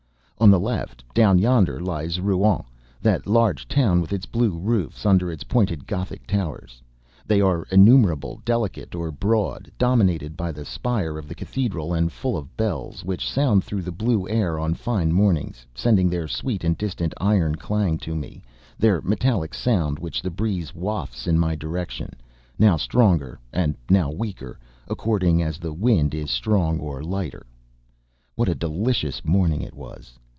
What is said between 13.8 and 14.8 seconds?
the blue air on